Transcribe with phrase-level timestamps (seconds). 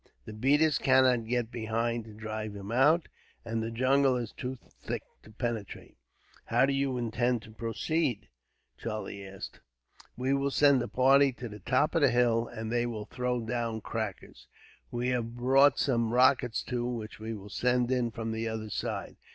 [0.25, 3.07] The beaters cannot get behind to drive him out,
[3.45, 5.95] and the jungle is too thick to penetrate."
[6.45, 8.27] "How do you intend to proceed?"
[8.79, 9.59] Charlie asked.
[10.17, 13.41] "We will send a party to the top of the hill, and they will throw
[13.41, 14.47] down crackers.
[14.89, 19.17] We have brought some rockets, too, which we will send in from the other side.